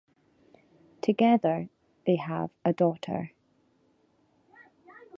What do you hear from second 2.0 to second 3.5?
they have a daughter.